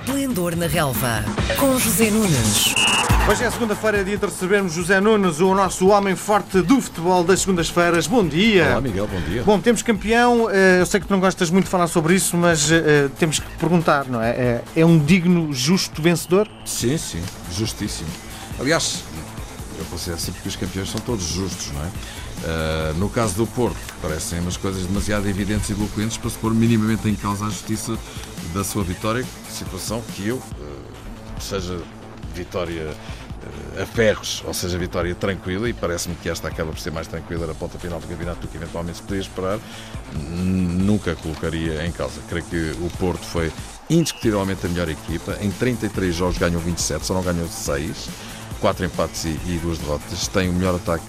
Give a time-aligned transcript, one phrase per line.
[0.00, 1.24] Esplendor na Relva,
[1.58, 2.74] com José Nunes.
[3.30, 7.40] Hoje é segunda-feira, dia de recebermos José Nunes, o nosso homem forte do futebol das
[7.40, 8.06] segundas-feiras.
[8.06, 8.66] Bom dia.
[8.72, 9.42] Olá, Miguel, bom dia.
[9.42, 10.50] Bom, temos campeão.
[10.50, 13.38] eh, Eu sei que tu não gostas muito de falar sobre isso, mas eh, temos
[13.38, 14.30] que perguntar, não é?
[14.32, 16.46] É- É um digno, justo vencedor?
[16.66, 17.22] Sim, sim,
[17.56, 18.10] justíssimo.
[18.60, 19.02] Aliás,
[19.78, 21.88] eu considero sempre que os campeões são todos justos, não é?
[22.46, 26.54] Ah, no caso do Porto, parecem umas coisas demasiado evidentes e eloquentes para se pôr
[26.54, 27.98] minimamente em causa a justiça
[28.54, 31.80] da sua vitória, situação que eu, ah, seja
[32.32, 32.94] vitória
[33.76, 37.08] ah, a ferros, ou seja, vitória tranquila, e parece-me que esta acaba por ser mais
[37.08, 39.58] tranquila na ponta final do campeonato do que eventualmente se podia esperar,
[40.14, 42.20] nunca colocaria em causa.
[42.28, 43.52] Creio que o Porto foi
[43.90, 48.08] indiscutivelmente a melhor equipa, em 33 jogos ganhou 27, só não ganhou 6,
[48.60, 51.04] 4 empates e, e 2 derrotas, tem o melhor ataque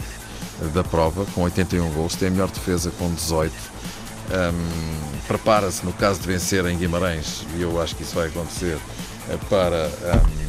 [0.73, 3.53] da prova, com 81 gols, tem a melhor defesa com 18.
[3.53, 8.77] Hum, Prepara-se, no caso de vencer em Guimarães, e eu acho que isso vai acontecer,
[9.29, 10.47] eh, para hum,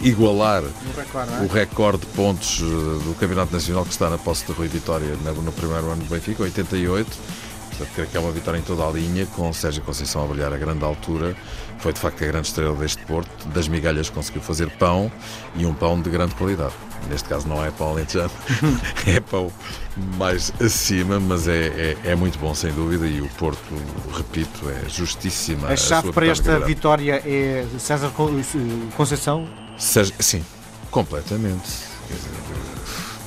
[0.00, 1.40] igualar No recorde, é?
[1.40, 5.16] o recorde de pontos eh, do Campeonato Nacional que está na posse de Rui Vitória
[5.16, 7.10] no primeiro ano do Benfica, 88.
[7.70, 10.52] Portanto, creio que é uma vitória em toda a linha, com Sérgio Conceição a brilhar
[10.52, 11.34] a grande altura.
[11.78, 13.48] Foi de facto a grande estrela deste Porto.
[13.48, 15.10] Das migalhas conseguiu fazer pão
[15.56, 16.72] e um pão de grande qualidade.
[17.08, 18.30] Neste caso não é pão alentejano,
[19.06, 19.52] é pão
[20.16, 23.06] mais acima, mas é, é, é muito bom sem dúvida.
[23.06, 23.58] E o Porto,
[24.16, 25.68] repito, é justíssima.
[25.68, 28.40] A chave sua para esta vitória é César Con-
[28.96, 29.46] Conceição?
[29.76, 30.44] Seja, sim,
[30.90, 31.70] completamente.
[32.08, 32.30] Quer dizer,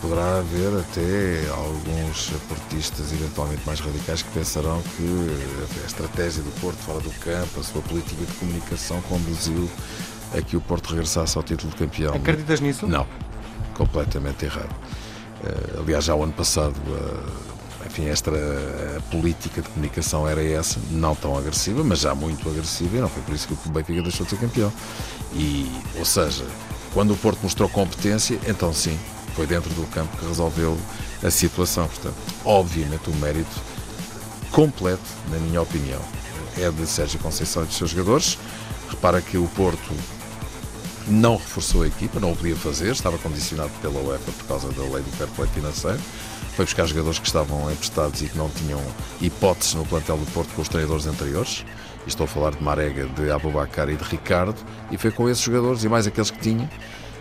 [0.01, 6.77] poderá haver até alguns portistas eventualmente mais radicais que pensarão que a estratégia do Porto
[6.77, 9.69] fora do campo, a sua política de comunicação conduziu
[10.37, 12.13] a que o Porto regressasse ao título de campeão.
[12.13, 12.85] Acreditas nisso?
[12.85, 13.07] Não,
[13.77, 14.75] completamente errado.
[15.43, 18.31] Eh, aliás, já o ano passado, eh, enfim, esta
[19.11, 23.21] política de comunicação era essa, não tão agressiva, mas já muito agressiva, e não foi
[23.23, 24.73] por isso que o Benfica deixou de ser campeão.
[25.33, 26.45] E, ou seja,
[26.93, 28.97] quando o Porto mostrou competência, então sim,
[29.35, 30.77] foi dentro do campo que resolveu
[31.23, 31.87] a situação.
[31.87, 33.55] Portanto, obviamente, o mérito
[34.51, 36.01] completo, na minha opinião,
[36.57, 38.37] é de Sérgio Conceição e dos seus jogadores.
[38.89, 39.93] Repara que o Porto
[41.07, 44.83] não reforçou a equipa, não o podia fazer, estava condicionado pela UEFA por causa da
[44.83, 45.99] lei do fair play financeiro.
[46.55, 48.81] Foi buscar jogadores que estavam emprestados e que não tinham
[49.21, 51.65] hipóteses no plantel do Porto com os treinadores anteriores.
[52.05, 54.55] E estou a falar de Marega, de Abubacar e de Ricardo.
[54.89, 56.69] E foi com esses jogadores e mais aqueles que tinha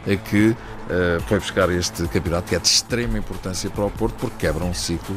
[0.07, 0.57] é que
[0.89, 4.65] eh, foi buscar este campeonato que é de extrema importância para o Porto porque quebra
[4.65, 5.17] um ciclo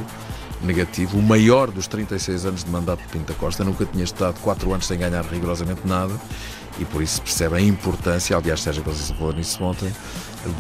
[0.62, 4.74] negativo, o maior dos 36 anos de mandato de Pinta Costa, nunca tinha estado 4
[4.74, 6.14] anos sem ganhar rigorosamente nada
[6.80, 9.92] e por isso se percebe a importância, aliás Sérgio Conceição falou nisso ontem,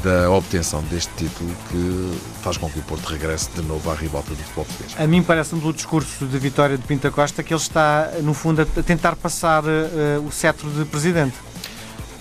[0.04, 4.32] da obtenção deste título que faz com que o Porto regresse de novo à ribalta
[4.32, 4.96] do futebol português.
[5.00, 8.62] A mim parece-me pelo discurso de vitória de Pinta Costa que ele está, no fundo,
[8.62, 11.36] a tentar passar eh, o cetro de presidente.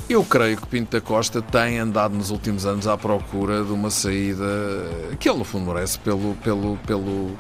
[0.09, 3.91] Eu creio que Pinto da Costa tem andado nos últimos anos à procura de uma
[3.91, 4.47] saída
[5.21, 7.37] que ele no fundo merece pelo, pelo, pelo,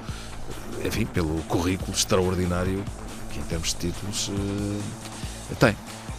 [0.84, 2.84] enfim, pelo currículo extraordinário
[3.30, 5.76] que em termos de títulos eh, tem.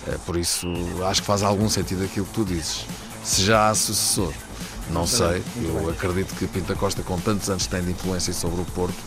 [0.08, 0.68] Eh, Por isso
[1.08, 2.86] acho que faz algum sentido aquilo que tu dizes.
[3.24, 4.34] Se já há sucessor,
[4.90, 5.44] não sei.
[5.58, 8.66] Eu acredito que Pinto da Costa, com tantos anos que tem de influência sobre o
[8.66, 8.97] Porto,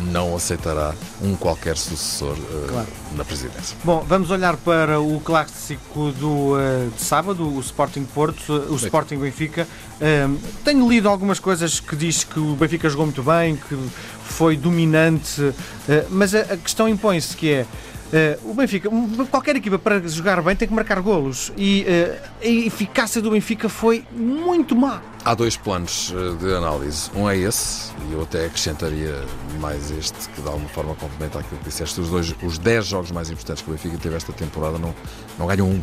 [0.00, 2.88] não aceitará um qualquer sucessor eh, Claro.
[3.16, 3.76] na presidência.
[3.84, 9.16] Bom, vamos olhar para o clássico do, eh, de sábado, o Sporting Porto, o Sporting
[9.18, 9.66] Benfica.
[10.00, 10.28] Eh,
[10.64, 13.76] tenho lido algumas coisas que diz que o Benfica jogou muito bem, que
[14.24, 15.52] foi dominante,
[15.88, 17.66] eh, mas a, a questão impõe-se que é
[18.12, 18.88] eh, o Benfica,
[19.30, 23.68] qualquer equipa para jogar bem tem que marcar golos e eh, a eficácia do Benfica
[23.68, 25.00] foi muito má.
[25.24, 27.08] Há dois planos eh, de análise.
[27.14, 29.14] Um é esse, e eu até acrescentaria
[29.60, 32.00] mais este, que de alguma forma complementa aquilo que disseste.
[32.00, 34.92] Os, dois, os 10 jogos mais importantes que o Benfica teve esta temporada não,
[35.38, 35.80] não ganham um.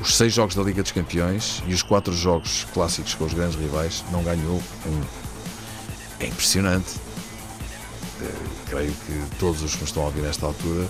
[0.00, 3.56] Os 6 jogos da Liga dos Campeões e os 4 jogos clássicos com os grandes
[3.56, 5.00] rivais não ganhou um.
[6.20, 7.00] É impressionante.
[8.20, 8.30] Eh,
[8.70, 10.86] creio que todos os que me estão a ouvir nesta altura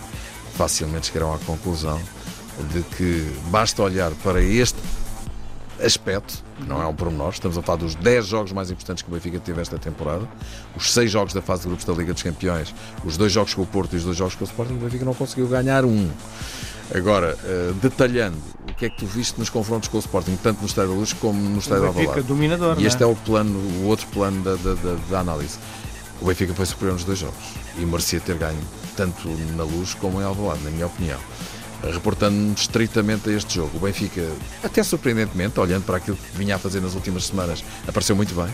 [0.56, 2.00] facilmente chegarão à conclusão
[2.72, 4.78] de que basta olhar para este
[5.82, 9.10] aspecto, que não é um pormenor, estamos a falar dos 10 jogos mais importantes que
[9.10, 10.28] o Benfica teve esta temporada,
[10.76, 12.72] os 6 jogos da fase de grupos da Liga dos Campeões,
[13.04, 15.04] os dois jogos com o Porto e os dois jogos com o Sporting, o Benfica
[15.04, 16.08] não conseguiu ganhar um.
[16.94, 18.36] Agora, eh, detalhando,
[18.70, 20.96] o que é que tu viste nos confrontos com o Sporting, tanto no Estádio da
[20.98, 22.28] Luz como no Estádio da Benfica Alvalade?
[22.28, 25.56] dominador, E este não é o plano, o outro plano da, da, da- da análise.
[26.20, 27.42] O Benfica foi superior nos dois jogos
[27.76, 28.60] e merecia ter ganho,
[28.96, 31.18] tanto na luz como em Alvalade, na minha opinião.
[31.82, 34.26] Reportando-nos estritamente a este jogo, o Benfica,
[34.62, 38.52] até surpreendentemente, olhando para aquilo que vinha a fazer nas últimas semanas, apareceu muito bem,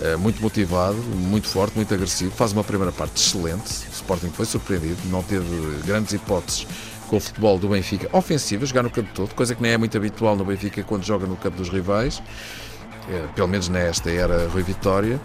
[0.00, 3.86] eh, muito motivado, muito forte, muito agressivo, faz uma primeira parte excelente.
[3.88, 5.46] O Sporting foi surpreendido, não teve
[5.84, 6.66] grandes hipóteses
[7.08, 9.96] com o futebol do Benfica ofensiva, jogar no campo todo, coisa que nem é muito
[9.96, 12.22] habitual no Benfica quando joga no campo dos rivais,
[13.08, 15.20] eh, pelo menos nesta era Rui Vitória,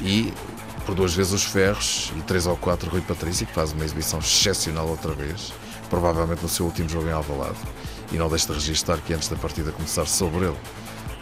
[0.00, 0.32] e
[0.84, 4.18] por duas vezes os Ferros e três ou quatro Rui Patrício, que faz uma exibição
[4.18, 5.52] excepcional outra vez,
[5.88, 7.58] provavelmente no seu último jogo em Alvalade.
[8.12, 10.56] E não deixe de registrar que antes da partida começar sobre ele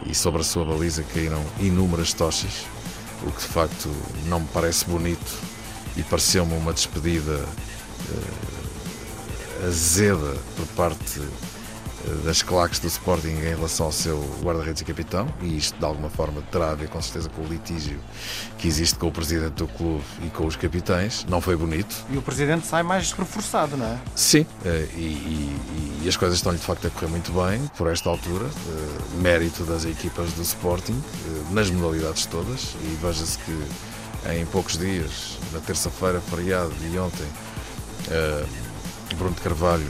[0.06, 2.64] e sobre a sua baliza caíram inúmeras tochas,
[3.22, 3.90] o que de facto
[4.26, 5.32] não me parece bonito
[5.96, 7.44] e pareceu-me uma despedida
[8.10, 11.20] uh, azeda por parte
[12.24, 16.08] das claques do Sporting em relação ao seu guarda-redes e capitão, e isto de alguma
[16.08, 17.98] forma terá a ver com certeza com o litígio
[18.58, 21.24] que existe com o presidente do clube e com os capitães.
[21.28, 21.94] Não foi bonito.
[22.10, 23.98] E o presidente sai mais reforçado, não é?
[24.14, 27.88] Sim, eh, e, e, e as coisas estão-lhe de facto a correr muito bem por
[27.88, 28.46] esta altura.
[28.46, 33.64] Eh, mérito das equipas do Sporting, eh, nas modalidades todas, e veja-se que
[34.32, 37.26] em poucos dias, na terça-feira, feriado e ontem,
[39.16, 39.86] Bruno de Carvalho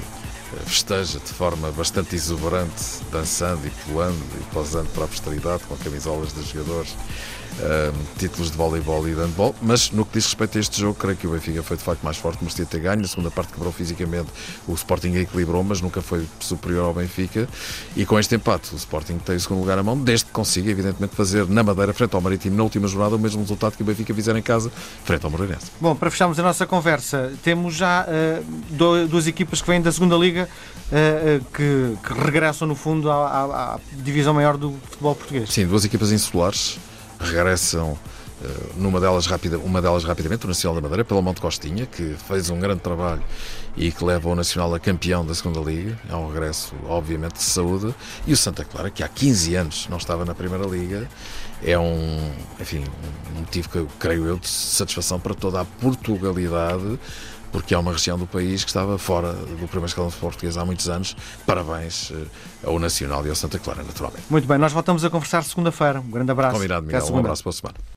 [0.67, 6.33] festeja de forma bastante exuberante, dançando e pulando e posando para a posteridade com camisolas
[6.33, 6.95] dos jogadores
[8.19, 11.17] títulos de voleibol e de handball, mas no que diz respeito a este jogo, creio
[11.17, 13.01] que o Benfica foi de facto mais forte, merecia ter ganho.
[13.01, 14.29] Na segunda parte quebrou fisicamente,
[14.67, 17.49] o Sporting equilibrou, mas nunca foi superior ao Benfica.
[17.97, 20.71] E com este empate, o Sporting tem o segundo lugar à mão, desde que consiga,
[20.71, 23.87] evidentemente, fazer na Madeira, frente ao Marítimo, na última jornada, o mesmo resultado que o
[23.87, 24.71] Benfica fizer em casa,
[25.05, 25.67] frente ao Moreirense.
[25.81, 30.17] Bom, para fecharmos a nossa conversa, temos já uh, duas equipas que vêm da segunda
[30.17, 35.53] Liga uh, que, que, regressam, no fundo, à, à, à divisão maior do futebol português.
[35.53, 36.79] Sim, duas equipas insulares
[37.21, 37.97] regressam
[38.77, 42.51] numa delas rapida, uma delas rapidamente, o Nacional da Madeira, pela Monte Costinha, que fez
[42.51, 43.23] um grande trabalho
[43.77, 47.43] e que leva o Nacional a campeão da segunda Liga, é um regresso, obviamente, de
[47.43, 47.95] saúde,
[48.27, 51.09] e o Santa Clara, que há 15 anos não estava na Primeira Liga,
[51.63, 52.85] é um, enfim,
[53.35, 56.99] um motivo que, creio eu, de satisfação para toda a Portugalidade,
[57.51, 60.89] porque é uma região do país que estava fora do primeiro escalão português há muitos
[60.89, 61.17] anos.
[61.47, 64.25] Parabéns eh, ao Nacional e ao Santa Clara, naturalmente.
[64.29, 66.01] Muito bem, nós voltamos a conversar segunda-feira.
[66.01, 66.57] Um grande abraço.
[66.57, 67.07] Combinado, Miguel.
[67.11, 67.79] Um abraço para a semana.